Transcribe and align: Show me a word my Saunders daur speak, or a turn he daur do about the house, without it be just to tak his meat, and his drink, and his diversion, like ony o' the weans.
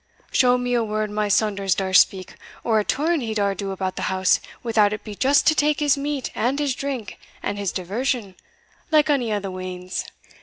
Show 0.31 0.57
me 0.57 0.73
a 0.73 0.83
word 0.83 1.11
my 1.11 1.27
Saunders 1.27 1.75
daur 1.75 1.93
speak, 1.93 2.33
or 2.63 2.79
a 2.79 2.83
turn 2.83 3.21
he 3.21 3.35
daur 3.35 3.53
do 3.53 3.69
about 3.69 3.97
the 3.97 4.01
house, 4.09 4.39
without 4.63 4.93
it 4.93 5.03
be 5.03 5.13
just 5.13 5.45
to 5.45 5.53
tak 5.53 5.79
his 5.79 5.95
meat, 5.95 6.31
and 6.33 6.57
his 6.57 6.73
drink, 6.73 7.19
and 7.43 7.59
his 7.59 7.71
diversion, 7.71 8.33
like 8.89 9.11
ony 9.11 9.31
o' 9.31 9.39
the 9.39 9.51
weans. 9.51 10.05